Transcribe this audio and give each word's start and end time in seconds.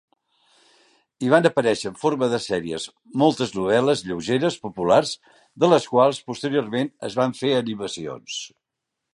Hi 1.25 1.27
van 1.33 1.47
aparèixer 1.49 1.91
en 1.91 1.99
forma 2.03 2.29
de 2.31 2.39
sèries 2.45 2.87
moltes 3.23 3.53
novel·les 3.59 4.03
lleugeres 4.07 4.59
populars 4.65 5.15
de 5.65 5.73
les 5.75 5.89
quals, 5.95 6.25
posteriorment, 6.33 6.91
es 7.11 7.19
van 7.23 7.41
fer 7.43 7.57
animacions. 7.63 8.41